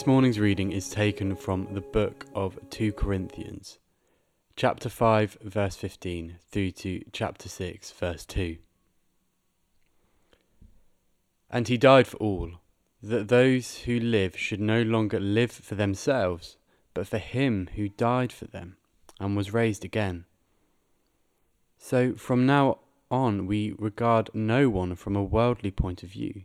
[0.00, 3.78] This morning's reading is taken from the book of 2 Corinthians,
[4.56, 8.56] chapter 5, verse 15, through to chapter 6, verse 2.
[11.50, 12.52] And he died for all,
[13.02, 16.56] that those who live should no longer live for themselves,
[16.94, 18.78] but for him who died for them
[19.20, 20.24] and was raised again.
[21.76, 22.78] So from now
[23.10, 26.44] on, we regard no one from a worldly point of view.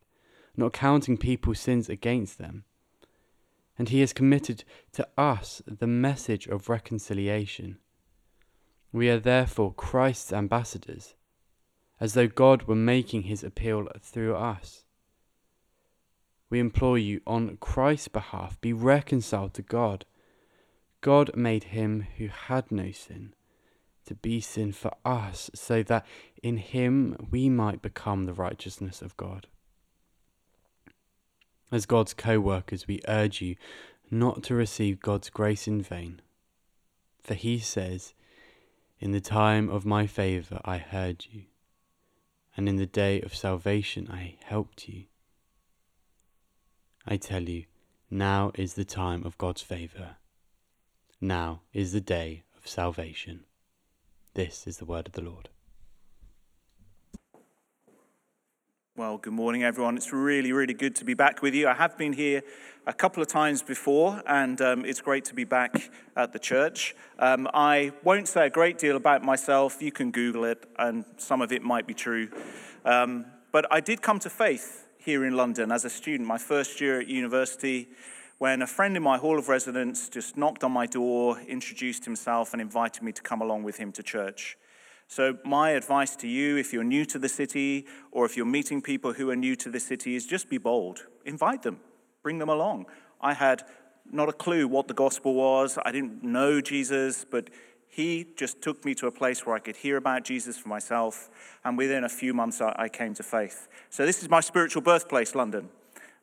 [0.55, 2.63] not counting people's sins against them.
[3.77, 4.63] And he has committed
[4.93, 7.77] to us the message of reconciliation.
[8.91, 11.15] We are therefore Christ's ambassadors,
[11.99, 14.83] as though God were making his appeal through us.
[16.49, 20.05] We implore you, on Christ's behalf, be reconciled to God.
[20.99, 23.33] God made him who had no sin
[24.05, 26.05] to be sin for us, so that
[26.43, 29.47] in him we might become the righteousness of God.
[31.71, 33.55] As God's co workers, we urge you
[34.09, 36.21] not to receive God's grace in vain.
[37.23, 38.13] For he says,
[38.99, 41.43] In the time of my favour I heard you,
[42.57, 45.05] and in the day of salvation I helped you.
[47.07, 47.65] I tell you,
[48.09, 50.17] now is the time of God's favour.
[51.21, 53.45] Now is the day of salvation.
[54.33, 55.49] This is the word of the Lord.
[59.01, 59.97] Well, good morning, everyone.
[59.97, 61.67] It's really, really good to be back with you.
[61.67, 62.43] I have been here
[62.85, 66.95] a couple of times before, and um, it's great to be back at the church.
[67.17, 69.81] Um, I won't say a great deal about myself.
[69.81, 72.29] You can Google it, and some of it might be true.
[72.85, 76.79] Um, but I did come to faith here in London as a student, my first
[76.79, 77.89] year at university,
[78.37, 82.53] when a friend in my hall of residence just knocked on my door, introduced himself,
[82.53, 84.59] and invited me to come along with him to church.
[85.11, 88.81] So, my advice to you, if you're new to the city or if you're meeting
[88.81, 91.05] people who are new to the city, is just be bold.
[91.25, 91.81] Invite them,
[92.23, 92.85] bring them along.
[93.19, 93.63] I had
[94.09, 97.49] not a clue what the gospel was, I didn't know Jesus, but
[97.89, 101.29] he just took me to a place where I could hear about Jesus for myself,
[101.65, 103.67] and within a few months, I came to faith.
[103.89, 105.67] So, this is my spiritual birthplace, London,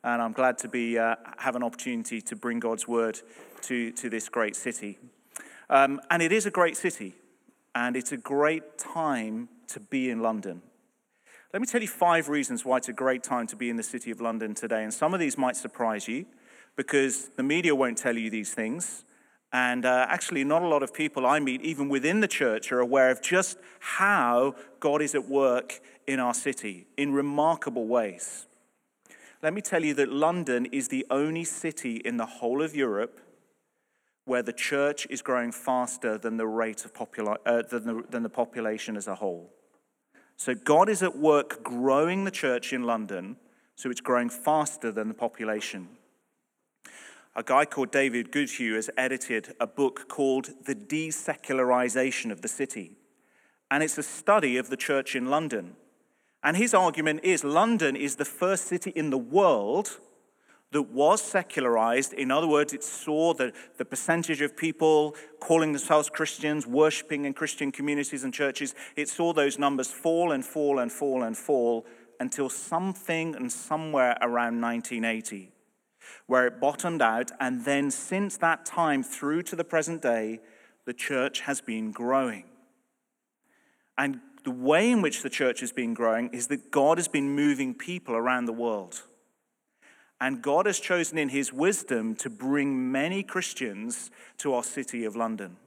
[0.03, 3.21] and I'm glad to be, uh, have an opportunity to bring God's word
[3.61, 4.97] to, to this great city.
[5.69, 7.13] Um, and it is a great city
[7.75, 10.61] and it's a great time to be in London.
[11.53, 13.83] Let me tell you five reasons why it's a great time to be in the
[13.83, 14.83] city of London today.
[14.83, 16.25] And some of these might surprise you
[16.75, 19.03] because the media won't tell you these things.
[19.51, 22.79] And uh, actually, not a lot of people I meet, even within the church, are
[22.79, 28.45] aware of just how God is at work in our city in remarkable ways.
[29.41, 33.19] Let me tell you that London is the only city in the whole of Europe
[34.29, 38.23] where the church is growing faster than the rate of popula- uh, than, the, than
[38.23, 39.51] the population as a whole.
[40.37, 43.37] So God is at work growing the church in London,
[43.75, 45.89] so it's growing faster than the population.
[47.35, 52.97] A guy called David Goodhew has edited a book called The Desecularization of the City.
[53.71, 55.75] And it's a study of the church in London.
[56.43, 59.99] And his argument is London is the first city in the world
[60.71, 62.13] that was secularized.
[62.13, 67.33] In other words, it saw the, the percentage of people calling themselves Christians, worshiping in
[67.33, 71.85] Christian communities and churches, it saw those numbers fall and fall and fall and fall
[72.19, 75.51] until something and somewhere around 1980,
[76.27, 77.31] where it bottomed out.
[77.39, 80.39] And then since that time through to the present day,
[80.85, 82.45] the church has been growing.
[83.97, 87.31] And the way in which the church has been growing is that God has been
[87.31, 89.03] moving people around the world.
[90.21, 95.15] And God has chosen in his wisdom to bring many Christians to our city of
[95.15, 95.57] London.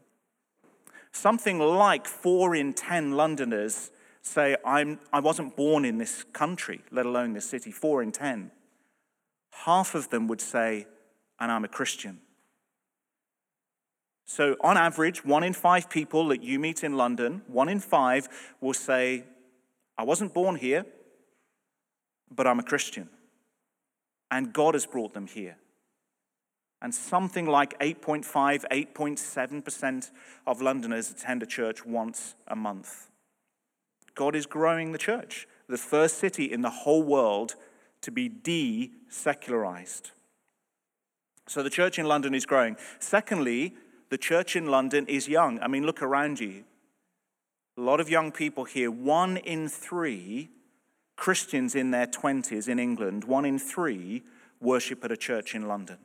[1.13, 3.91] Something like four in 10 Londoners
[4.21, 7.71] say, I'm, I wasn't born in this country, let alone this city.
[7.71, 8.51] Four in 10.
[9.65, 10.87] Half of them would say,
[11.41, 12.21] and I'm a Christian.
[14.25, 18.29] So, on average, one in five people that you meet in London, one in five
[18.61, 19.25] will say,
[19.99, 20.87] I wasn't born here,
[22.31, 23.09] but I'm a Christian
[24.33, 25.59] and God has brought them here.
[26.81, 30.11] And something like 8.5, 8.7%
[30.47, 33.11] of Londoners attend a church once a month.
[34.15, 37.55] God is growing the church, the first city in the whole world
[38.01, 40.11] to be de secularized.
[41.47, 42.77] So the church in London is growing.
[42.99, 43.75] Secondly,
[44.09, 45.61] the church in London is young.
[45.61, 46.65] I mean, look around you.
[47.77, 48.91] A lot of young people here.
[48.91, 50.51] One in three
[51.17, 54.23] Christians in their 20s in England, one in three
[54.61, 55.99] worship at a church in London.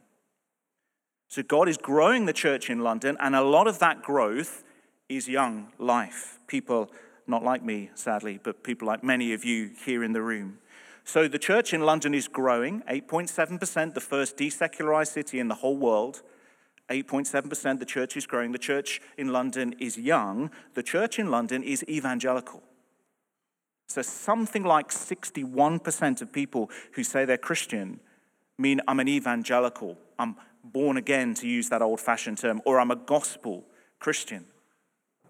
[1.29, 4.63] So God is growing the church in London, and a lot of that growth
[5.09, 6.39] is young life.
[6.47, 6.91] People,
[7.27, 10.59] not like me, sadly, but people like many of you here in the room.
[11.03, 15.77] So the church in London is growing 8.7%, the first desecularized city in the whole
[15.77, 16.21] world.
[16.89, 18.51] 8.7%, the church is growing.
[18.53, 20.51] The church in London is young.
[20.73, 22.63] The church in London is evangelical.
[23.87, 27.99] So something like 61% of people who say they're Christian
[28.57, 29.97] mean I'm an evangelical.
[30.19, 33.63] I'm born again, to use that old fashioned term, or I'm a gospel
[33.99, 34.45] Christian.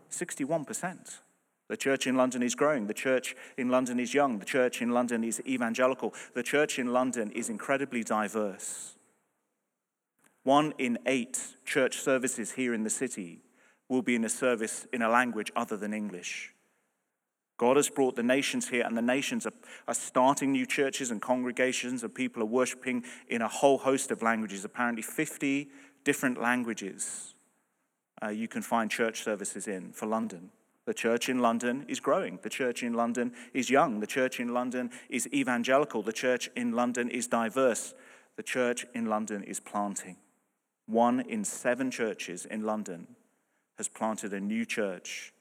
[0.09, 1.19] 61%.
[1.67, 2.87] The church in London is growing.
[2.87, 4.39] The church in London is young.
[4.39, 6.13] The church in London is evangelical.
[6.33, 8.95] The church in London is incredibly diverse.
[10.43, 13.41] One in eight church services here in the city
[13.89, 16.53] will be in a service in a language other than English.
[17.57, 19.53] God has brought the nations here, and the nations are,
[19.87, 24.21] are, starting new churches and congregations, and people are worshiping in a whole host of
[24.21, 24.63] languages.
[24.63, 25.67] Apparently, 50
[26.03, 27.33] different languages
[28.23, 30.49] uh, you can find church services in for London.
[30.85, 32.39] The church in London is growing.
[32.41, 33.99] The church in London is young.
[33.99, 36.01] The church in London is evangelical.
[36.01, 37.93] The church in London is diverse.
[38.37, 40.15] The church in London is planting.
[40.85, 43.15] One in seven churches in London
[43.77, 45.33] has planted a new church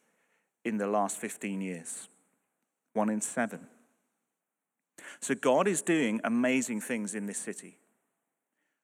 [0.67, 2.09] in the last 15 years.
[2.93, 3.69] One in seven.
[5.21, 7.79] So God is doing amazing things in this city.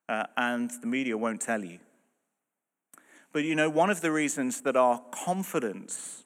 [0.08, 1.81] Uh, and the media won't tell you.
[3.32, 6.25] But you know, one of the reasons that our confidence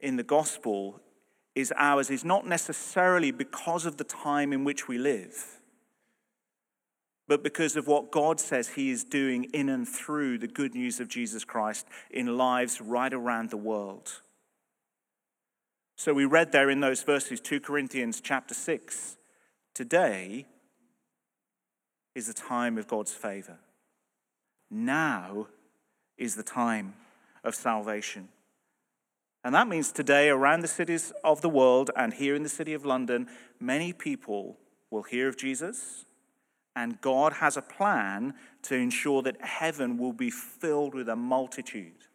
[0.00, 1.00] in the gospel
[1.54, 5.60] is ours is not necessarily because of the time in which we live,
[7.28, 11.00] but because of what God says He is doing in and through the good news
[11.00, 14.22] of Jesus Christ in lives right around the world.
[15.98, 19.16] So we read there in those verses, 2 Corinthians chapter 6.
[19.74, 20.44] Today
[22.14, 23.56] is the time of God's favor.
[24.70, 25.48] Now
[26.18, 26.94] is the time
[27.42, 28.28] of salvation.
[29.42, 32.74] And that means today, around the cities of the world and here in the city
[32.74, 33.28] of London,
[33.58, 34.58] many people
[34.90, 36.04] will hear of Jesus.
[36.74, 38.34] And God has a plan
[38.64, 42.08] to ensure that heaven will be filled with a multitude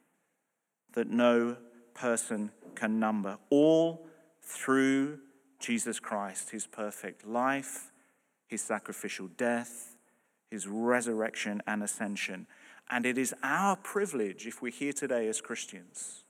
[0.93, 1.57] that no
[1.93, 4.05] person can number, all
[4.41, 5.19] through
[5.59, 7.91] Jesus Christ, his perfect life,
[8.47, 9.95] his sacrificial death,
[10.49, 12.47] his resurrection and ascension.
[12.89, 16.23] And it is our privilege, if we're here today as Christians,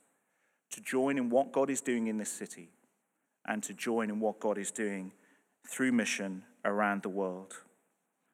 [0.72, 2.70] to join in what God is doing in this city
[3.46, 5.12] and to join in what God is doing
[5.68, 7.56] through mission around the world.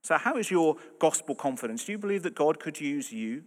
[0.04, 1.86] So, how is your gospel confidence?
[1.86, 3.44] Do you believe that God could use you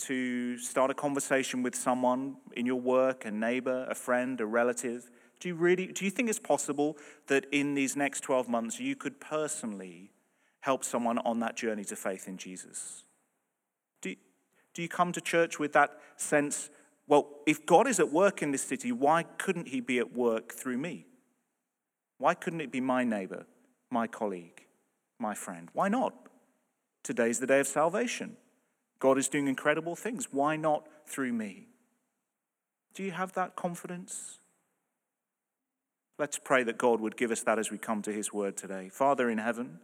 [0.00, 5.10] to start a conversation with someone in your work, a neighbor, a friend, a relative?
[5.38, 6.96] Do you really do you think it's possible
[7.28, 10.12] that in these next 12 months you could personally
[10.60, 13.04] help someone on that journey to faith in Jesus?
[14.02, 14.14] Do,
[14.74, 16.70] do you come to church with that sense,
[17.06, 20.52] well, if God is at work in this city, why couldn't he be at work
[20.52, 21.06] through me?
[22.18, 23.46] Why couldn't it be my neighbor,
[23.90, 24.66] my colleague,
[25.18, 25.68] my friend?
[25.72, 26.14] Why not?
[27.02, 28.36] Today's the day of salvation.
[29.00, 30.28] God is doing incredible things.
[30.30, 31.66] Why not through me?
[32.94, 34.38] Do you have that confidence?
[36.18, 38.90] Let's pray that God would give us that as we come to his word today.
[38.90, 39.80] Father in heaven,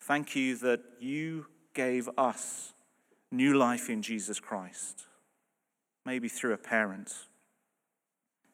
[0.00, 2.72] thank you that you gave us
[3.32, 5.06] new life in Jesus Christ.
[6.06, 7.12] Maybe through a parent,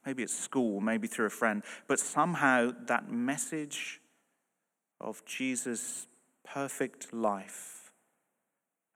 [0.07, 4.00] maybe at school, maybe through a friend, but somehow that message
[4.99, 6.07] of Jesus'
[6.45, 7.80] perfect life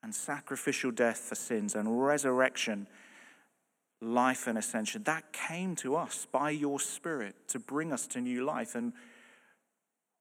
[0.05, 2.87] and sacrificial death for sins and resurrection,
[4.03, 5.03] life and ascension.
[5.05, 8.75] That came to us by your Spirit to bring us to new life.
[8.75, 8.93] And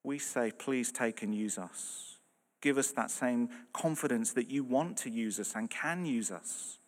[0.02, 2.16] we say, please take and use us.
[2.62, 6.80] Give us that same confidence that you want to use us and can use us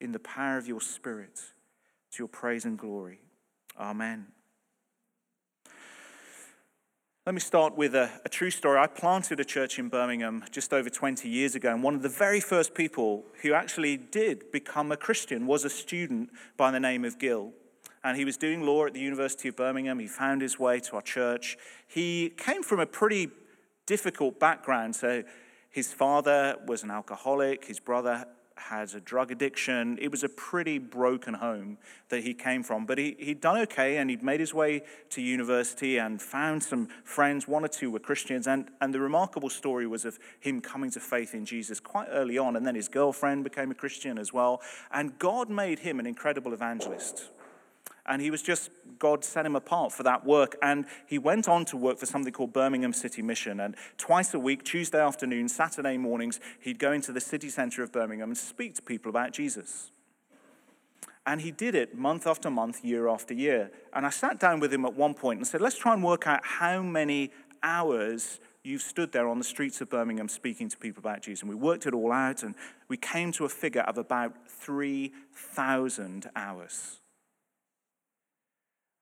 [0.00, 1.40] in the power of your Spirit
[2.12, 3.18] to your praise and glory.
[3.78, 4.26] Amen.
[7.30, 8.76] Let me start with a, a, true story.
[8.80, 12.08] I planted a church in Birmingham just over 20 years ago, and one of the
[12.08, 17.04] very first people who actually did become a Christian was a student by the name
[17.04, 17.52] of Gil.
[18.02, 20.00] And he was doing law at the University of Birmingham.
[20.00, 21.56] He found his way to our church.
[21.86, 23.28] He came from a pretty
[23.86, 24.96] difficult background.
[24.96, 25.22] So,
[25.70, 28.26] his father was an alcoholic, his brother
[28.68, 29.98] had a drug addiction.
[30.00, 32.86] It was a pretty broken home that he came from.
[32.86, 36.88] But he, he'd done okay and he'd made his way to university and found some
[37.04, 37.48] friends.
[37.48, 38.46] One or two were Christians.
[38.46, 42.38] And, and the remarkable story was of him coming to faith in Jesus quite early
[42.38, 42.56] on.
[42.56, 44.60] And then his girlfriend became a Christian as well.
[44.92, 47.30] And God made him an incredible evangelist.
[48.10, 50.56] And he was just, God set him apart for that work.
[50.60, 53.60] And he went on to work for something called Birmingham City Mission.
[53.60, 57.92] And twice a week, Tuesday afternoon, Saturday mornings, he'd go into the city center of
[57.92, 59.92] Birmingham and speak to people about Jesus.
[61.24, 63.70] And he did it month after month, year after year.
[63.92, 66.26] And I sat down with him at one point and said, let's try and work
[66.26, 67.30] out how many
[67.62, 71.42] hours you've stood there on the streets of Birmingham speaking to people about Jesus.
[71.42, 72.56] And we worked it all out, and
[72.88, 76.99] we came to a figure of about 3,000 hours.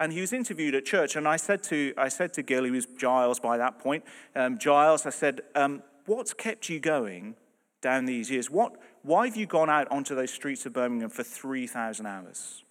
[0.00, 2.71] And he was interviewed at church, and I said to, I said to Gil, he
[2.71, 4.05] was Giles by that point,
[4.37, 7.35] um, Giles, I said, um, What's kept you going
[7.83, 8.50] down these years?
[8.50, 12.64] What, why have you gone out onto those streets of Birmingham for 3,000 hours?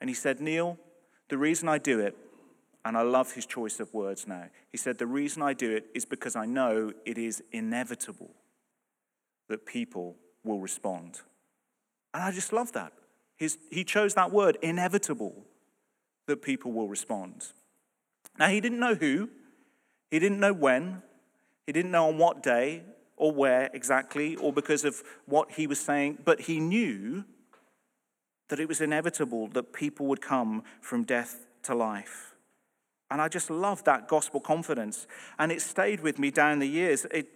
[0.00, 0.78] And he said, Neil,
[1.28, 2.16] the reason I do it,
[2.86, 5.86] and I love his choice of words now, he said, The reason I do it
[5.94, 8.30] is because I know it is inevitable
[9.48, 11.20] that people will respond.
[12.14, 12.92] And I just love that.
[13.36, 15.44] His, he chose that word, inevitable
[16.26, 17.46] that people will respond.
[18.38, 19.30] Now, he didn't know who,
[20.10, 21.02] he didn't know when,
[21.66, 22.82] he didn't know on what day
[23.16, 27.24] or where exactly, or because of what he was saying, but he knew
[28.48, 32.34] that it was inevitable that people would come from death to life.
[33.10, 35.06] And I just love that gospel confidence.
[35.38, 37.06] And it stayed with me down the years.
[37.10, 37.28] It,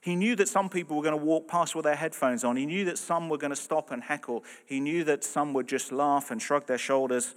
[0.00, 2.56] he knew that some people were going to walk past with their headphones on.
[2.56, 4.44] He knew that some were going to stop and heckle.
[4.64, 7.34] He knew that some would just laugh and shrug their shoulders.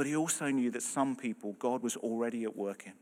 [0.00, 2.94] But he also knew that some people God was already at work in.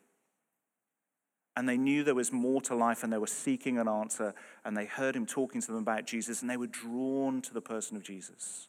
[1.55, 4.35] And they knew there was more to life and they were seeking an answer.
[4.65, 7.61] And they heard him talking to them about Jesus and they were drawn to the
[7.61, 8.67] person of Jesus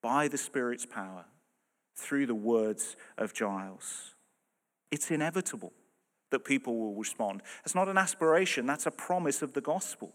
[0.00, 1.24] by the Spirit's power
[1.96, 4.14] through the words of Giles.
[4.92, 5.72] It's inevitable
[6.30, 7.42] that people will respond.
[7.64, 10.12] It's not an aspiration, that's a promise of the gospel.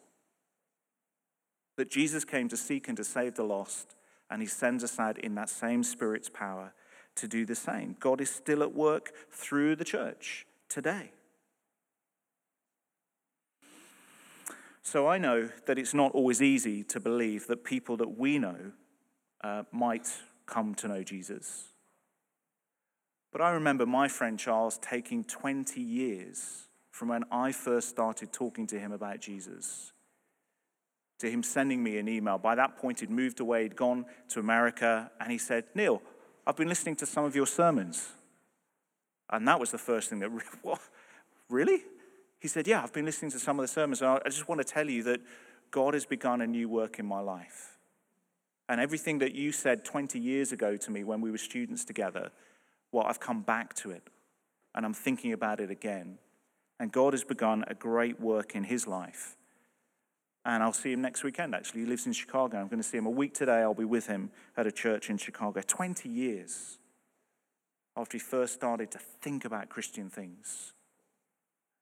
[1.75, 3.97] That Jesus came to seek and to save the lost,
[4.31, 6.71] and he sends us out in that same Spirit's power
[7.19, 7.95] to do the same.
[7.99, 11.11] God is still at work through the church today.
[14.81, 18.71] So I know that it's not always easy to believe that people that we know
[19.43, 20.09] uh, might
[20.45, 21.65] come to know Jesus.
[23.31, 28.65] But I remember my friend Charles taking 20 years from when I first started talking
[28.67, 29.93] to him about Jesus
[31.19, 32.37] to him sending me an email.
[32.37, 36.01] By that point, he'd moved away, he'd gone to America, and he said, Neil,
[36.45, 38.09] I've been listening to some of your sermons.
[39.29, 40.31] And that was the first thing that,
[40.61, 40.79] what?
[41.49, 41.83] Really?
[42.39, 44.01] He said, Yeah, I've been listening to some of the sermons.
[44.01, 45.21] And I just want to tell you that
[45.71, 47.77] God has begun a new work in my life.
[48.67, 52.31] And everything that you said 20 years ago to me when we were students together,
[52.91, 54.03] well, I've come back to it.
[54.75, 56.19] And I'm thinking about it again.
[56.79, 59.35] And God has begun a great work in his life.
[60.45, 61.81] And I'll see him next weekend, actually.
[61.81, 62.57] He lives in Chicago.
[62.57, 63.59] I'm going to see him a week today.
[63.59, 65.61] I'll be with him at a church in Chicago.
[65.65, 66.79] 20 years
[67.95, 70.73] after he first started to think about Christian things.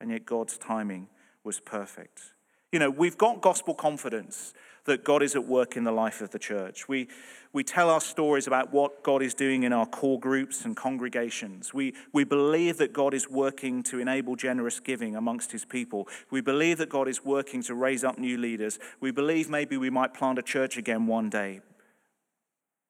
[0.02, 1.08] And yet God's timing
[1.44, 2.34] was perfect.
[2.72, 4.54] You know, we've got gospel confidence
[4.88, 6.88] that God is at work in the life of the church.
[6.88, 7.08] We,
[7.54, 11.74] we tell our stories about what God is doing in our core groups and congregations.
[11.74, 16.08] We, we believe that God is working to enable generous giving amongst his people.
[16.32, 18.80] We believe that God is working to raise up new leaders.
[19.00, 21.62] We believe maybe we might plant a church again one day.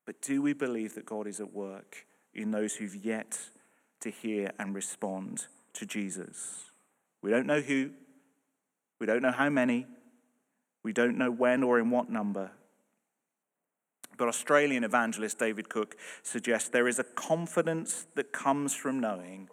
[0.05, 3.39] But do we believe that God is at work in those who've yet
[3.99, 6.71] to hear and respond to Jesus?
[7.21, 7.89] We don't know who,
[8.99, 9.87] we don't know how many,
[10.87, 12.49] we don't know when or in what number.
[14.17, 19.49] But Australian evangelist David Cook suggests there is a confidence that comes from knowing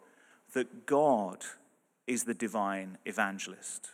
[0.53, 1.45] that God
[2.07, 3.91] is the divine evangelist.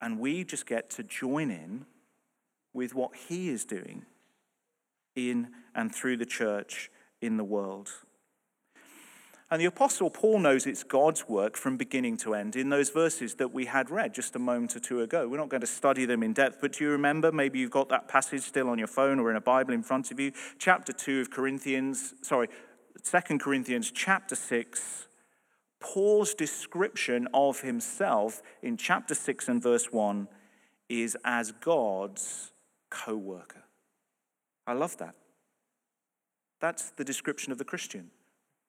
[0.00, 1.86] And we just get to join in
[2.72, 4.04] with what he is doing
[5.14, 7.92] in and through the church in the world.
[9.54, 13.36] And the Apostle Paul knows it's God's work from beginning to end in those verses
[13.36, 15.28] that we had read just a moment or two ago.
[15.28, 17.30] We're not going to study them in depth, but do you remember?
[17.30, 20.10] Maybe you've got that passage still on your phone or in a Bible in front
[20.10, 20.32] of you.
[20.58, 22.48] Chapter 2 of Corinthians, sorry,
[23.04, 25.06] 2 Corinthians chapter 6.
[25.78, 30.26] Paul's description of himself in chapter 6 and verse 1
[30.88, 32.50] is as God's
[32.90, 33.62] co worker.
[34.66, 35.14] I love that.
[36.60, 38.10] That's the description of the Christian.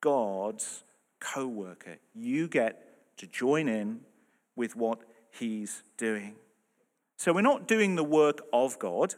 [0.06, 0.84] God's
[1.20, 1.98] co worker.
[2.14, 4.02] You get to join in
[4.56, 5.00] with what
[5.32, 6.36] he's doing.
[7.18, 9.16] So we're not doing the work of God,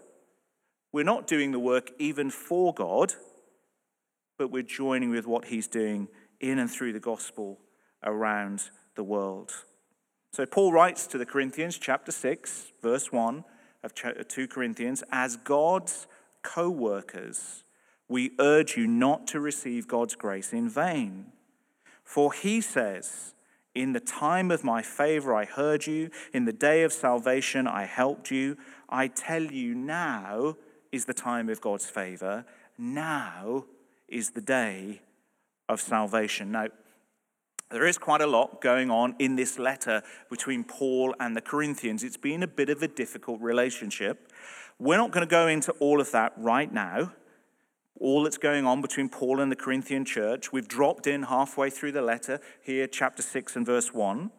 [0.94, 3.14] we're not doing the work even for God,
[4.38, 6.08] but we're joining with what He's doing
[6.40, 7.60] in and through the gospel
[8.04, 9.52] around the world.
[10.32, 13.44] So Paul writes to the Corinthians, chapter 6, verse 1
[13.84, 16.08] of 2 Corinthians, as God's
[16.44, 17.64] co workers,
[18.10, 21.28] we urge you not to receive God's grace in vain.
[22.04, 23.34] For he says,
[23.76, 27.86] In the time of my favor I heard you, in the day of salvation I
[27.86, 28.58] helped you.
[28.90, 30.56] I tell you, now
[30.92, 32.46] is the time of God's favor.
[32.78, 33.66] Now
[34.08, 35.02] is the day
[35.68, 36.52] of salvation.
[36.52, 36.68] Now,
[37.70, 42.06] there is quite a lot going on in this letter between Paul and the Corinthians.
[42.06, 44.32] It's been a bit of a difficult relationship.
[44.80, 47.12] We're not going to go into all of that right now
[48.00, 50.52] all that's going on between Paul and the Corinthian church.
[50.52, 54.32] We've dropped in halfway through the letter here, chapter 6 and verse 1.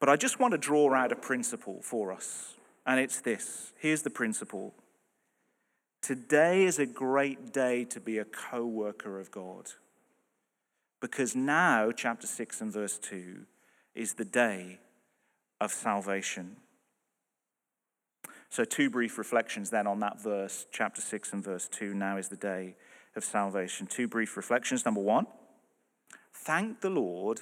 [0.00, 2.54] But I just want to draw out a principle for us,
[2.86, 3.72] and it's this.
[3.78, 4.74] Here's the principle
[6.00, 9.72] Today is a great day to be a co worker of God.
[11.00, 13.46] Because now, chapter 6 and verse 2,
[13.94, 14.80] is the day
[15.60, 16.56] of salvation.
[18.50, 21.94] So, two brief reflections then on that verse, chapter 6 and verse 2.
[21.94, 22.76] Now is the day
[23.14, 23.86] of salvation.
[23.86, 24.84] Two brief reflections.
[24.84, 25.26] Number one,
[26.32, 27.40] thank the Lord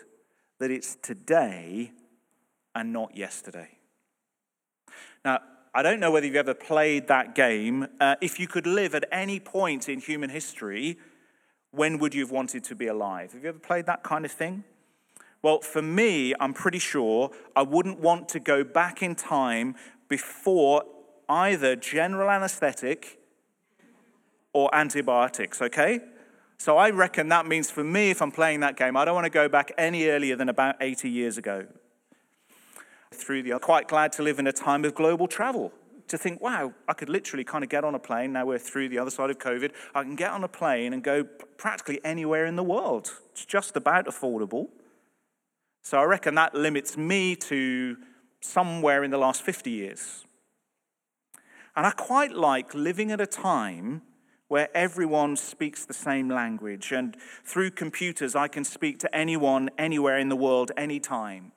[0.59, 1.93] that it's today
[2.75, 3.69] and not yesterday.
[5.25, 5.41] Now,
[5.75, 7.87] I don't know whether you've ever played that game.
[8.01, 10.99] Uh, if you could live at any point in human history,
[11.71, 13.33] when would you have wanted to be alive?
[13.33, 14.65] Have you ever played that kind of thing?
[15.43, 19.77] Well, for me, I'm pretty sure I wouldn't want to go back in time
[20.09, 20.83] before
[21.29, 23.19] either general anesthetic
[24.53, 26.01] or antibiotics, okay?
[26.59, 29.27] So I reckon that means for me, if I'm playing that game, I don't want
[29.27, 31.67] to go back any earlier than about 80 years ago.
[33.13, 35.73] Through the, I'm quite glad to live in a time of global travel.
[36.09, 38.33] To think, wow, I could literally kind of get on a plane.
[38.33, 39.73] Now we're through the other side of COVID.
[39.95, 43.11] I can get on a plane and go practically anywhere in the world.
[43.33, 44.69] It's just about affordable.
[45.83, 47.97] So I reckon that limits me to
[48.41, 50.26] somewhere in the last 50 years.
[51.77, 54.03] And I quite like living at a time
[54.49, 60.19] where everyone speaks the same language, and through computers, I can speak to anyone, anywhere
[60.19, 61.53] in the world, anytime.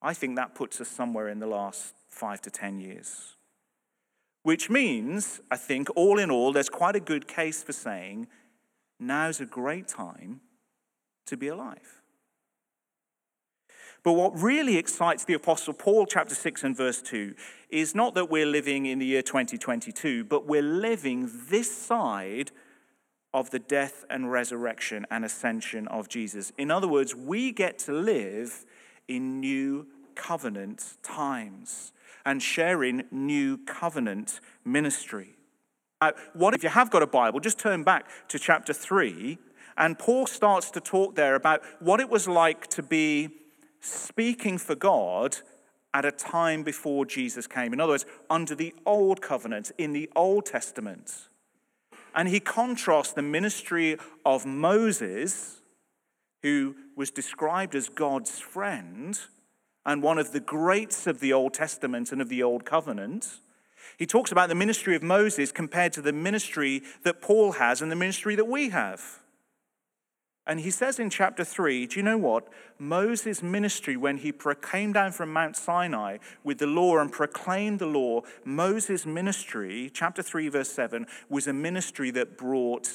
[0.00, 3.36] I think that puts us somewhere in the last five to 10 years.
[4.44, 8.28] Which means, I think, all in all, there's quite a good case for saying
[8.98, 10.40] now's a great time
[11.26, 12.01] to be alive.
[14.04, 17.34] But what really excites the Apostle Paul, chapter 6 and verse 2,
[17.70, 22.50] is not that we're living in the year 2022, but we're living this side
[23.32, 26.52] of the death and resurrection and ascension of Jesus.
[26.58, 28.66] In other words, we get to live
[29.06, 31.92] in new covenant times
[32.26, 35.36] and share in new covenant ministry.
[36.00, 37.38] Now, what if you have got a Bible?
[37.38, 39.38] Just turn back to chapter 3,
[39.76, 43.30] and Paul starts to talk there about what it was like to be
[43.82, 45.36] speaking for God
[45.92, 47.72] at a time before Jesus came.
[47.72, 51.28] In other words, under the old covenant, in the Old Testament.
[52.14, 55.60] And he contrasts the ministry of Moses,
[56.42, 59.18] who was described as God's friend
[59.84, 63.40] and one of the greats of the Old Testament and of the Old Covenant.
[63.98, 67.90] He talks about the ministry of Moses compared to the ministry that Paul has and
[67.90, 69.21] the ministry that we have.
[70.46, 72.48] And he says in chapter 3, do you know what?
[72.78, 77.86] Moses' ministry, when he came down from Mount Sinai with the law and proclaimed the
[77.86, 82.90] law, Moses' ministry, chapter 3, verse 7, was a ministry that brought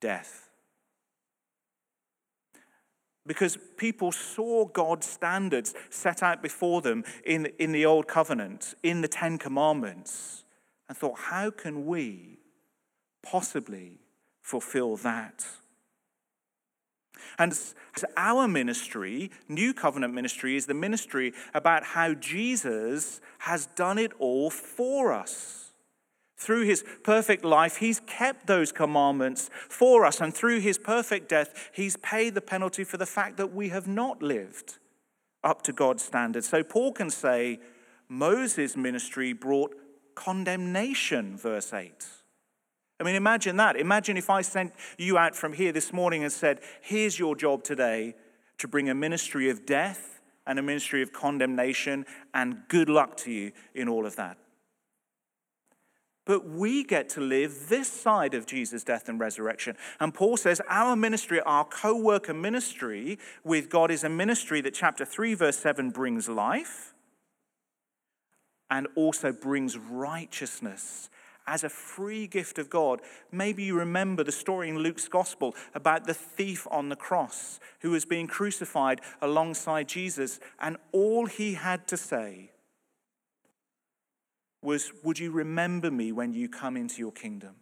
[0.00, 0.50] death.
[3.26, 9.00] Because people saw God's standards set out before them in, in the Old Covenant, in
[9.00, 10.44] the Ten Commandments,
[10.88, 12.38] and thought, how can we
[13.24, 13.98] possibly
[14.40, 15.44] fulfill that?
[17.38, 17.58] And
[18.16, 24.50] our ministry, New Covenant ministry, is the ministry about how Jesus has done it all
[24.50, 25.72] for us.
[26.36, 30.20] Through his perfect life, he's kept those commandments for us.
[30.20, 33.88] And through his perfect death, he's paid the penalty for the fact that we have
[33.88, 34.78] not lived
[35.42, 36.48] up to God's standards.
[36.48, 37.58] So Paul can say,
[38.08, 39.74] Moses' ministry brought
[40.14, 41.92] condemnation, verse 8.
[43.00, 43.76] I mean, imagine that.
[43.76, 47.62] Imagine if I sent you out from here this morning and said, Here's your job
[47.62, 48.14] today
[48.58, 53.30] to bring a ministry of death and a ministry of condemnation, and good luck to
[53.30, 54.38] you in all of that.
[56.24, 59.76] But we get to live this side of Jesus' death and resurrection.
[60.00, 64.74] And Paul says our ministry, our co worker ministry with God, is a ministry that
[64.74, 66.94] chapter 3, verse 7 brings life
[68.70, 71.08] and also brings righteousness
[71.48, 73.00] as a free gift of God.
[73.32, 77.90] Maybe you remember the story in Luke's gospel about the thief on the cross who
[77.90, 82.50] was being crucified alongside Jesus, and all he had to say
[84.62, 87.56] was, Would you remember me when you come into your kingdom?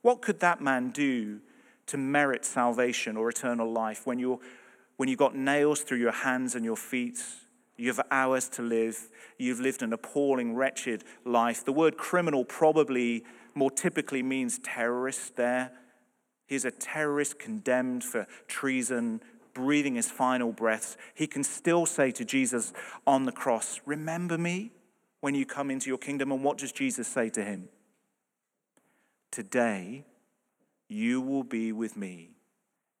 [0.00, 1.40] What could that man do
[1.86, 4.38] to merit salvation or eternal life when, you're,
[4.96, 7.22] when you've got nails through your hands and your feet?
[7.78, 9.08] You have hours to live.
[9.38, 11.64] You've lived an appalling, wretched life.
[11.64, 15.70] The word criminal probably more typically means terrorist there.
[16.46, 19.22] He's a terrorist condemned for treason,
[19.54, 20.96] breathing his final breaths.
[21.14, 22.72] He can still say to Jesus
[23.06, 24.72] on the cross, Remember me
[25.20, 26.32] when you come into your kingdom.
[26.32, 27.68] And what does Jesus say to him?
[29.30, 30.04] Today,
[30.88, 32.30] you will be with me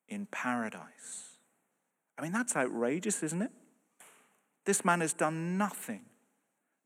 [0.08, 1.38] in paradise.
[2.16, 3.50] I mean, that's outrageous, isn't it?
[4.64, 6.02] This man has done nothing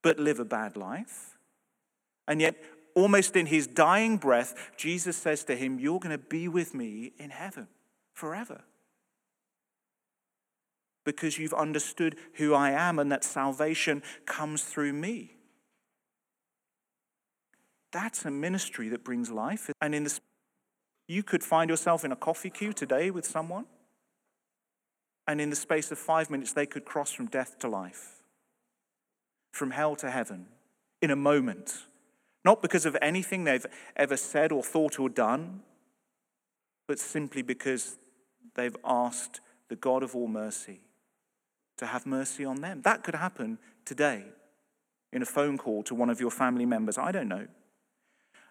[0.02, 1.38] but live a bad life.
[2.28, 2.56] And yet,
[2.94, 7.12] almost in his dying breath, Jesus says to him, You're going to be with me
[7.18, 7.68] in heaven
[8.12, 8.62] forever.
[11.04, 15.34] Because you've understood who I am and that salvation comes through me.
[17.92, 19.70] That's a ministry that brings life.
[19.80, 20.20] And in this,
[21.08, 23.66] you could find yourself in a coffee queue today with someone,
[25.26, 28.22] and in the space of five minutes, they could cross from death to life,
[29.52, 30.46] from hell to heaven,
[31.00, 31.84] in a moment.
[32.44, 35.60] Not because of anything they've ever said or thought or done,
[36.88, 37.98] but simply because
[38.54, 40.80] they've asked the God of all mercy
[41.78, 42.82] to have mercy on them.
[42.82, 44.24] That could happen today
[45.12, 46.98] in a phone call to one of your family members.
[46.98, 47.46] I don't know.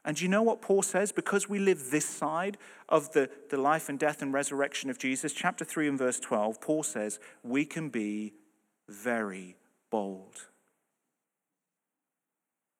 [0.03, 1.11] And you know what Paul says?
[1.11, 2.57] Because we live this side
[2.89, 6.59] of the, the life and death and resurrection of Jesus, chapter 3 and verse 12,
[6.59, 8.33] Paul says, we can be
[8.89, 9.55] very
[9.91, 10.47] bold.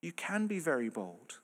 [0.01, 1.39] You can be very bold.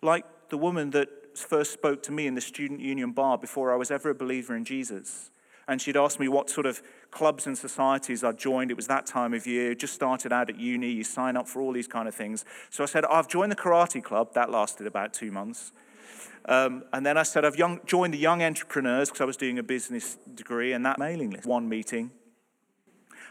[0.00, 3.76] Like the woman that first spoke to me in the student union bar before I
[3.76, 5.30] was ever a believer in Jesus
[5.68, 8.70] and she'd asked me what sort of clubs and societies I'd joined.
[8.70, 11.62] It was that time of year, just started out at uni, you sign up for
[11.62, 12.44] all these kind of things.
[12.70, 14.34] So I said, I've joined the karate club.
[14.34, 15.72] That lasted about two months.
[16.46, 19.58] Um, and then I said, I've young, joined the Young Entrepreneurs because I was doing
[19.58, 22.10] a business degree and that mailing list, one meeting.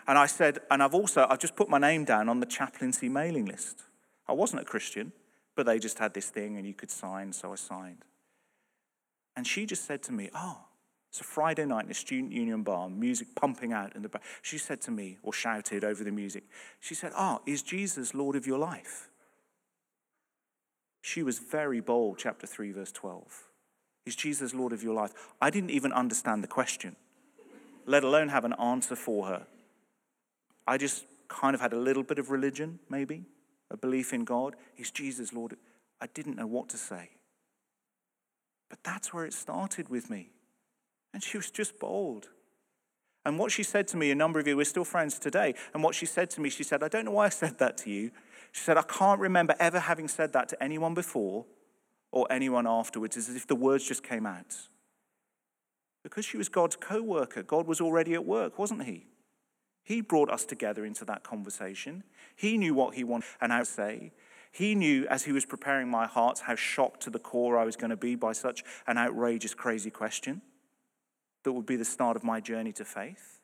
[0.08, 3.10] And I said, and I've also, I've just put my name down on the chaplaincy
[3.10, 3.84] mailing list.
[4.28, 5.14] I wasn't a Christian,
[5.56, 8.04] but they just had this thing and you could sign, so I signed.
[9.36, 10.66] And she just said to me, Oh,
[11.14, 14.24] it's a Friday night in a student union bar, music pumping out in the back.
[14.42, 16.44] She said to me, or shouted over the music,
[16.80, 19.10] she said, Ah, oh, is Jesus Lord of your life?
[21.04, 23.44] She was very bold, chapter 3, verse 12.
[24.08, 25.12] Is Jesus Lord of your life?
[25.40, 26.96] I didn't even understand the question,
[27.86, 29.46] let alone have an answer for her.
[30.66, 33.26] I just kind of had a little bit of religion, maybe,
[33.70, 34.56] a belief in God.
[34.78, 35.58] Is Jesus Lord?
[36.02, 37.12] I didn't know what to say.
[38.68, 40.32] But that's where it started with me.
[41.14, 42.30] And she was just bold.
[43.26, 45.56] And what she said to me, a number of you, we're still friends today.
[45.74, 47.78] And what she said to me, she said, I don't know why I said that
[47.80, 48.12] to you.
[48.52, 51.46] She said, I can't remember ever having said that to anyone before
[52.12, 54.56] or anyone afterwards, It's as if the words just came out.
[56.04, 59.08] Because she was God's co worker, God was already at work, wasn't He?
[59.84, 62.04] He brought us together into that conversation.
[62.36, 64.12] He knew what He wanted and how to say.
[64.52, 67.78] He knew as He was preparing my heart how shocked to the core I was
[67.78, 70.42] going to be by such an outrageous, crazy question
[71.44, 73.40] that would be the start of my journey to faith.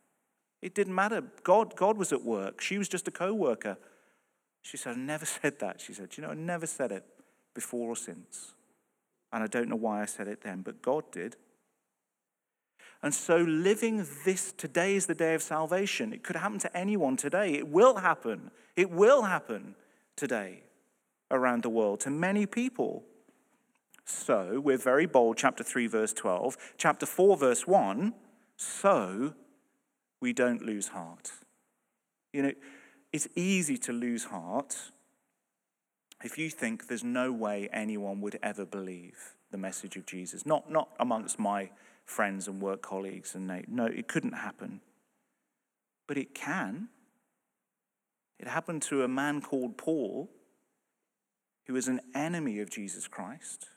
[0.62, 1.24] It didn't matter.
[1.44, 2.62] God, God was at work.
[2.62, 3.78] She was just a co worker.
[4.62, 5.82] She said, I never said that.
[5.82, 7.06] She said, You know, I never said it
[7.54, 8.54] before or since.
[9.32, 11.36] And I don't know why I said it then, but God did.
[13.02, 16.12] And so, living this today is the day of salvation.
[16.12, 17.54] It could happen to anyone today.
[17.54, 18.52] It will happen.
[18.76, 19.76] It will happen
[20.18, 20.64] today
[21.32, 23.04] around the world to many people.
[24.12, 26.58] So, we're very bold, chapter 3, verse 12.
[26.78, 28.16] Chapter 4, verse 1,
[28.58, 29.36] so
[30.20, 31.32] we don't lose heart.
[32.34, 32.54] You know,
[33.14, 34.92] it's easy to lose heart
[36.24, 40.44] if you think there's no way anyone would ever believe the message of Jesus.
[40.44, 41.70] Not, not amongst my
[42.04, 44.82] friends and work colleagues and they, no, it couldn't happen.
[46.08, 46.90] But it can.
[48.40, 50.32] It happened to a man called Paul,
[51.68, 53.68] who was an enemy of Jesus Christ.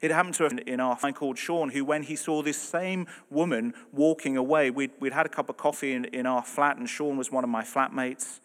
[0.00, 3.06] It happened to a in our friend called Sean, who, when he saw this same
[3.28, 6.88] woman walking away, we'd, we'd had a cup of coffee in, in our flat, and
[6.88, 8.40] Sean was one of my flatmates.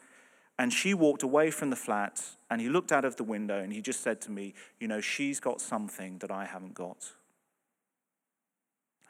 [0.57, 3.71] And she walked away from the flat, and he looked out of the window, and
[3.71, 7.13] he just said to me, You know, she's got something that I haven't got.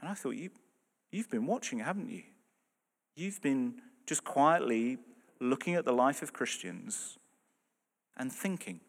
[0.01, 0.51] And I thought, you,
[1.15, 2.23] You've been watching, haven't you?
[3.15, 4.97] You've been just quietly
[5.39, 7.17] looking at the life of Christians
[8.17, 8.81] and thinking,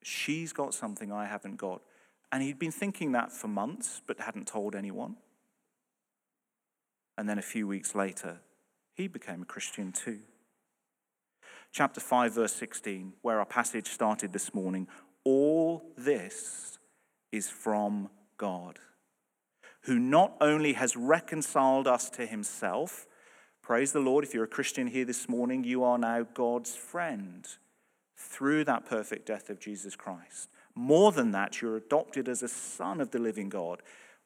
[0.00, 1.82] she's got something I haven't got.
[2.30, 5.16] And he'd been thinking that for months, but hadn't told anyone.
[7.16, 8.40] And then a few weeks later,
[8.94, 10.20] he became a Christian too.
[11.72, 14.88] Chapter 5, verse 16, where our passage started this morning
[15.24, 16.78] all this
[17.32, 18.78] is from God,
[19.82, 23.06] who not only has reconciled us to himself,
[23.62, 27.46] praise the Lord, if you're a Christian here this morning, you are now God's friend
[28.16, 30.48] through that perfect death of Jesus Christ.
[30.78, 33.82] More than that, you're adopted as a son of the living God.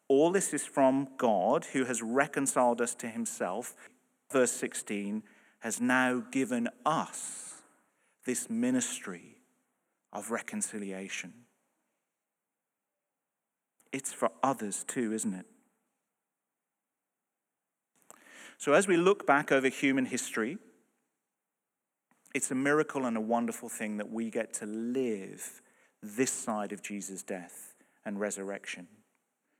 [0.06, 3.74] All this is from God who has reconciled us to himself.
[4.30, 5.22] Verse 16
[5.60, 7.62] has now given us
[8.26, 9.38] this ministry
[10.12, 11.32] of reconciliation.
[13.90, 15.46] It's for others too, isn't it?
[18.58, 20.58] So, as we look back over human history,
[22.34, 25.62] it's a miracle and a wonderful thing that we get to live
[26.02, 28.88] this side of Jesus' death and resurrection.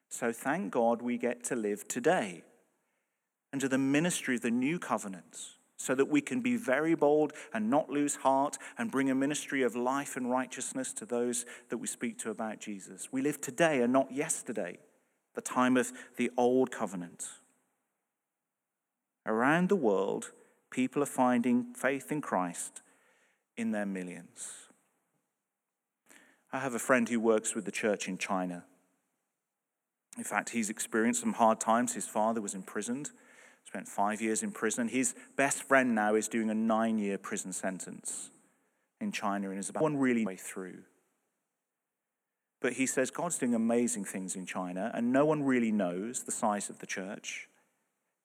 [0.09, 2.43] So thank God we get to live today
[3.53, 5.39] under the ministry of the new covenant
[5.77, 9.63] so that we can be very bold and not lose heart and bring a ministry
[9.63, 13.09] of life and righteousness to those that we speak to about Jesus.
[13.11, 14.79] We live today and not yesterday,
[15.35, 17.27] the time of the old covenant.
[19.27, 20.33] Around the world,
[20.71, 22.83] people are finding faith in Christ
[23.57, 24.62] in their millions.
[26.53, 28.65] I have a friend who works with the church in China.
[30.19, 31.95] In fact, he's experienced some hard times.
[31.95, 33.11] His father was imprisoned,
[33.65, 34.89] spent five years in prison.
[34.89, 38.31] His best friend now is doing a nine year prison sentence
[39.01, 40.83] in China and is about one really way through.
[42.61, 46.33] But he says God's doing amazing things in China, and no one really knows the
[46.33, 47.49] size of the church.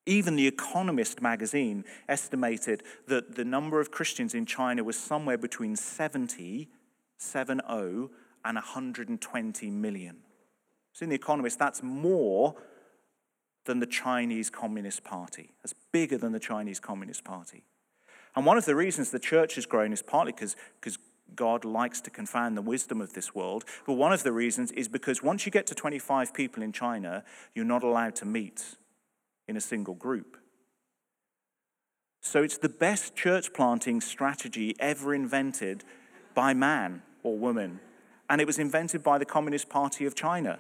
[0.05, 5.75] Even The Economist magazine estimated that the number of Christians in China was somewhere between
[5.75, 6.69] 70,
[7.17, 8.09] 70,
[8.45, 10.17] and 120 million.
[10.93, 12.55] So in The Economist, that's more
[13.65, 15.51] than the Chinese Communist Party.
[15.61, 17.63] That's bigger than the Chinese Communist Party.
[18.35, 20.55] And one of the reasons the church has grown is partly because
[21.35, 23.65] God likes to confound the wisdom of this world.
[23.85, 27.23] But one of the reasons is because once you get to 25 people in China,
[27.53, 28.63] you're not allowed to meet
[29.47, 30.37] in a single group.
[32.21, 35.83] So it's the best church planting strategy ever invented
[36.33, 37.79] by man or woman.
[38.29, 40.59] And it was invented by the Communist Party of China.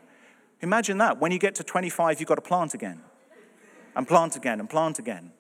[0.61, 1.19] Imagine that.
[1.19, 3.01] When you get to 25, you've got to plant again,
[3.95, 5.31] and plant again, and plant again.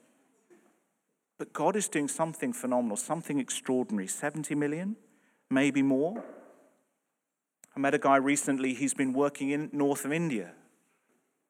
[1.37, 4.07] But God is doing something phenomenal, something extraordinary.
[4.07, 4.95] 70 million,
[5.49, 6.23] maybe more.
[7.75, 10.53] I met a guy recently, he's been working in north of India.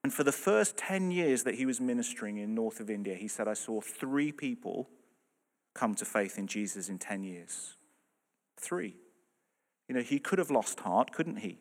[0.04, 3.28] And for the first 10 years that he was ministering in north of India, he
[3.28, 4.90] said, I saw three people
[5.74, 7.76] come to faith in Jesus in 10 years.
[8.58, 8.96] Three.
[9.88, 11.60] You know, he could have lost heart, couldn't he?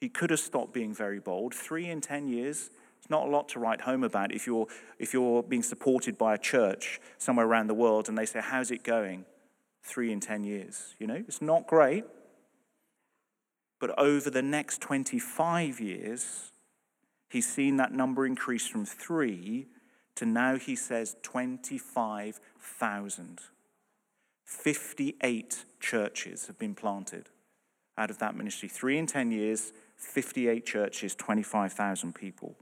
[0.00, 1.54] He could have stopped being very bold.
[1.54, 4.66] Three in 10 years, it's not a lot to write home about if you're,
[4.98, 8.70] if you're being supported by a church somewhere around the world and they say, How's
[8.70, 9.24] it going?
[9.82, 10.94] Three in 10 years.
[10.98, 12.04] You know, it's not great.
[13.80, 16.52] But over the next 25 years,
[17.32, 19.68] He's seen that number increase from three
[20.16, 23.40] to now he says 25,000.
[24.44, 27.30] 58 churches have been planted
[27.98, 28.68] out of that ministry.
[28.68, 32.56] Three in 10 years, 58 churches, 25,000 people.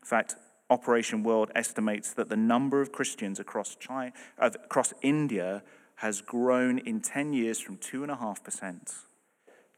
[0.00, 0.36] In fact,
[0.68, 5.62] Operation World estimates that the number of Christians across, China, uh, across India
[5.96, 8.94] has grown in 10 years from 2.5%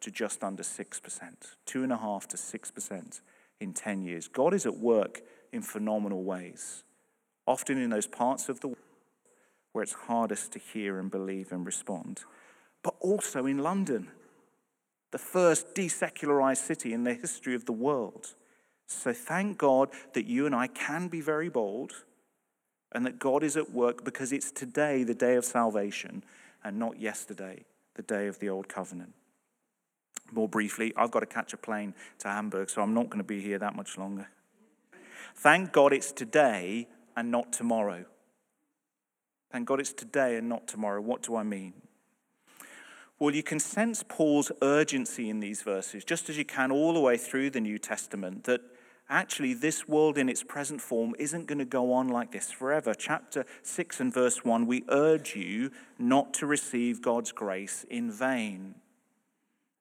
[0.01, 1.01] to just under 6%,
[1.67, 3.21] 2.5 to 6%
[3.61, 4.29] in 10 years.
[4.29, 5.21] God is at work
[5.53, 6.85] in phenomenal ways,
[7.47, 8.79] often in those parts of the world
[9.73, 12.23] where it's hardest to hear and believe and respond,
[12.89, 14.09] but also in London,
[15.11, 18.35] the first desecularized city in the history of the world.
[18.87, 21.93] So thank God that you and I can be very bold
[22.93, 26.25] and that God is at work because it's today the day of salvation
[26.65, 29.13] and not yesterday, the day of the old covenant
[30.33, 33.25] more briefly, I've got to catch a plane to Hamburg, so I'm not going to
[33.25, 34.29] be here that much longer.
[35.35, 38.05] Thank God it's today and not tomorrow.
[39.51, 41.01] Thank God it's today and not tomorrow.
[41.01, 41.75] What do I mean?
[43.19, 47.01] Well, you can sense Paul's urgency in these verses, just as you can all the
[47.01, 48.61] way through the New Testament, that
[49.11, 52.95] actually this world in its present form isn't going to go on like this forever.
[52.95, 58.77] Chapter 6 and verse 1 we urge you not to receive God's grace in vain.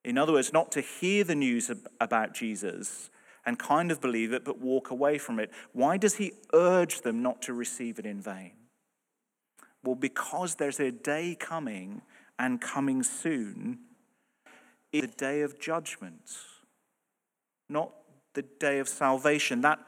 [0.03, 1.69] In other words, not to hear the news
[1.99, 3.11] about Jesus
[3.45, 5.51] and kind of believe it, but walk away from it.
[5.73, 8.53] Why does he urge them not to receive it in vain?
[9.83, 12.01] Well, because there's a day coming
[12.39, 13.79] and coming soon,
[14.91, 16.37] is the day of judgment,
[17.69, 17.91] not
[18.33, 19.61] the day of salvation.
[19.61, 19.79] That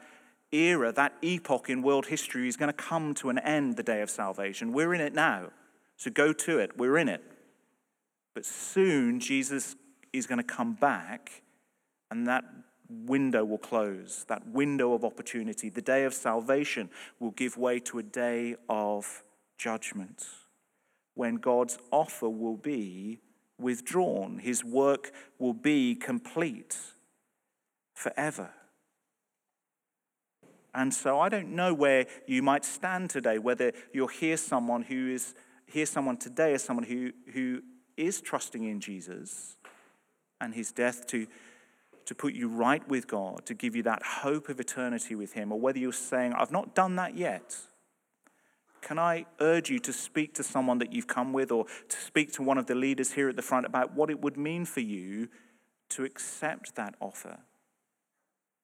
[0.52, 4.02] era, that epoch in world history is going to come to an end, the day
[4.02, 4.72] of salvation.
[4.72, 5.50] We're in it now.
[5.96, 6.76] So go to it.
[6.76, 7.22] We're in it.
[8.34, 9.76] But soon, Jesus
[10.12, 11.42] is going to come back,
[12.10, 12.44] and that
[12.88, 14.24] window will close.
[14.28, 19.22] That window of opportunity, the day of salvation, will give way to a day of
[19.58, 20.26] judgment
[21.20, 23.20] when God's offer will be
[23.58, 24.38] withdrawn.
[24.38, 26.78] His work will be complete
[27.92, 28.48] forever.
[30.74, 35.10] And so I don't know where you might stand today, whether you'll hear someone who
[35.10, 35.34] is
[35.66, 37.60] hear someone today as someone who, who
[37.98, 39.58] is trusting in Jesus
[40.40, 41.26] and his death to,
[42.06, 45.52] to put you right with God, to give you that hope of eternity with him,
[45.52, 47.56] or whether you're saying, I've not done that yet.
[48.82, 52.32] Can I urge you to speak to someone that you've come with or to speak
[52.32, 54.80] to one of the leaders here at the front about what it would mean for
[54.80, 55.28] you
[55.90, 57.38] to accept that offer?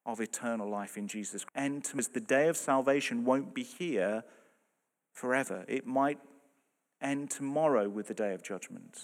[0.07, 1.45] of eternal life in Jesus.
[1.55, 4.23] And the day of salvation won't be here
[5.13, 5.65] forever.
[5.67, 6.19] It might
[7.03, 8.99] end tomorrow with the day of judgment,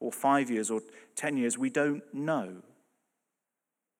[0.00, 0.80] or five years, or
[1.14, 1.58] ten years.
[1.58, 2.62] We don't know.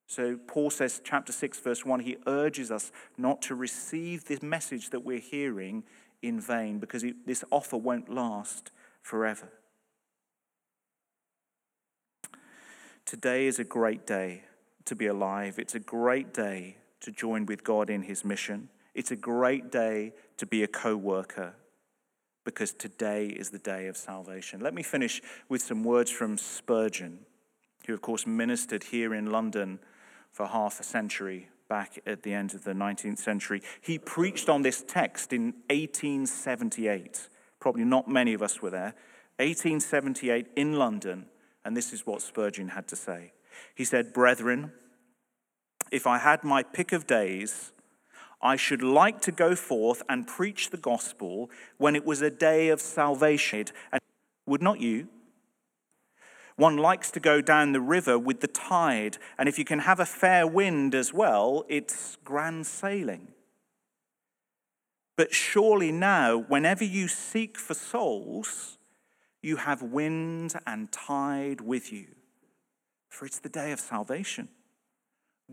[0.09, 4.89] So, Paul says, chapter 6, verse 1, he urges us not to receive this message
[4.91, 5.83] that we're hearing
[6.21, 9.49] in vain because this offer won't last forever.
[13.05, 14.43] Today is a great day
[14.85, 15.59] to be alive.
[15.59, 18.69] It's a great day to join with God in his mission.
[18.93, 21.53] It's a great day to be a co worker
[22.43, 24.61] because today is the day of salvation.
[24.61, 27.19] Let me finish with some words from Spurgeon,
[27.85, 29.79] who, of course, ministered here in London
[30.31, 33.61] for half a century back at the end of the 19th century.
[33.81, 37.29] He preached on this text in 1878.
[37.59, 38.93] Probably not many of us were there.
[39.37, 41.27] 1878 in London,
[41.63, 43.33] and this is what Spurgeon had to say.
[43.75, 44.71] He said, Brethren,
[45.91, 47.71] if I had my pick of days,
[48.41, 52.69] I should like to go forth and preach the gospel when it was a day
[52.69, 53.65] of salvation.
[53.91, 54.01] And
[54.45, 55.07] would not you?
[56.57, 59.99] One likes to go down the river with the tide, and if you can have
[59.99, 63.29] a fair wind as well, it's grand sailing.
[65.15, 68.77] But surely now, whenever you seek for souls,
[69.41, 72.07] you have wind and tide with you
[73.17, 74.47] for it's the day of salvation.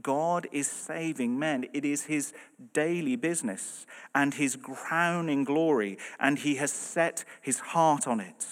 [0.03, 1.67] God is saving men.
[1.73, 2.33] It is his
[2.73, 8.45] daily business and his crowning glory, and he has set his heart on it.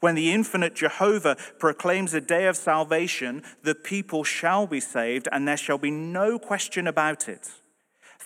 [0.00, 5.46] When the infinite Jehovah proclaims a day of salvation, the people shall be saved, and
[5.46, 7.50] there shall be no question about it.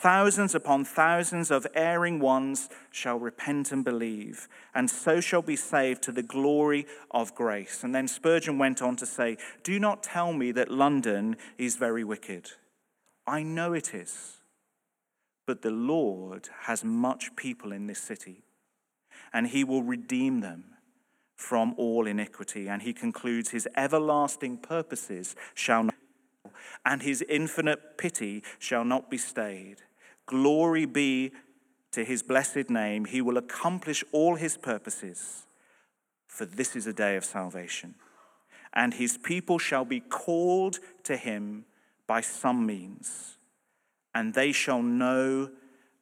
[0.01, 6.03] Thousands upon thousands of erring ones shall repent and believe, and so shall be saved
[6.05, 7.85] to the glory of grace.
[7.85, 12.03] And then Spurgeon went on to say, Do not tell me that London is very
[12.03, 12.53] wicked.
[13.27, 14.39] I know it is.
[15.47, 18.45] But the Lord has much people in this city,
[19.35, 20.65] and he will redeem them
[21.41, 22.69] from all iniquity.
[22.69, 25.95] And he concludes, His everlasting purposes shall not,
[26.85, 29.77] and his infinite pity shall not be stayed.
[30.27, 31.33] Glory be
[31.93, 33.07] to his blessed name.
[33.07, 35.47] He will accomplish all his purposes,
[36.29, 37.95] for this is a day of salvation.
[38.75, 41.65] And his people shall be called to him
[42.07, 43.39] by some means,
[44.15, 45.51] and they shall know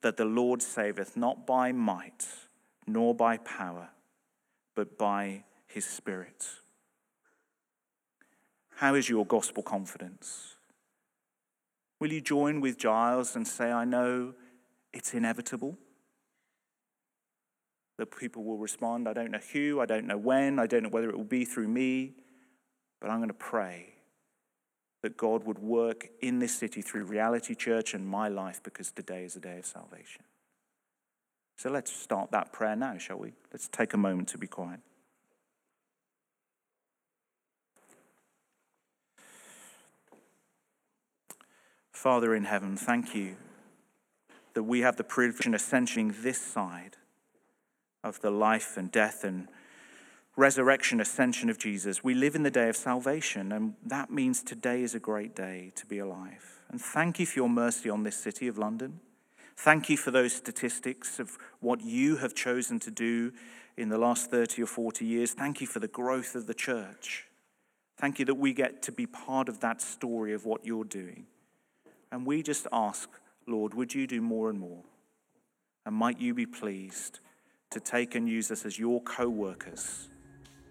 [0.02, 2.26] that the Lord saveth not by might
[2.86, 3.90] nor by power,
[4.78, 6.46] but by his Spirit.
[8.76, 10.54] How is your gospel confidence?
[11.98, 14.34] Will you join with Giles and say, I know
[14.92, 15.76] it's inevitable?
[17.96, 20.90] That people will respond, I don't know who, I don't know when, I don't know
[20.90, 22.12] whether it will be through me,
[23.00, 23.94] but I'm going to pray
[25.02, 29.24] that God would work in this city through Reality Church and my life because today
[29.24, 30.22] is a day of salvation.
[31.58, 33.32] So let's start that prayer now, shall we?
[33.52, 34.78] Let's take a moment to be quiet.
[41.90, 43.34] Father in heaven, thank you
[44.54, 46.96] that we have the privilege of ascensioning this side
[48.04, 49.48] of the life and death and
[50.36, 52.04] resurrection, ascension of Jesus.
[52.04, 55.72] We live in the day of salvation, and that means today is a great day
[55.74, 56.60] to be alive.
[56.70, 59.00] And thank you for your mercy on this city of London.
[59.58, 63.32] Thank you for those statistics of what you have chosen to do
[63.76, 65.32] in the last 30 or 40 years.
[65.32, 67.26] Thank you for the growth of the church.
[67.96, 71.26] Thank you that we get to be part of that story of what you're doing.
[72.12, 73.10] And we just ask,
[73.48, 74.84] Lord, would you do more and more?
[75.84, 77.18] And might you be pleased
[77.70, 80.08] to take and use us as your co workers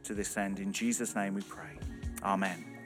[0.04, 0.60] to this end.
[0.60, 1.78] In Jesus' name we pray.
[2.24, 2.77] Amen.